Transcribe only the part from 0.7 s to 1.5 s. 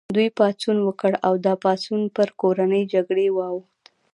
وکړ او